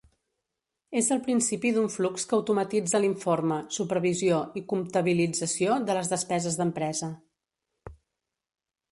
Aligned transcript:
És 0.99 1.07
el 1.15 1.19
principi 1.25 1.71
d'un 1.73 1.89
flux 1.95 2.23
que 2.29 2.33
automatitza 2.37 3.01
l'informe, 3.03 3.57
supervisió 3.77 4.39
i 4.61 4.63
comptabilització 4.73 5.75
de 5.91 5.97
les 5.99 6.09
despeses 6.15 6.57
d'empresa. 6.61 7.11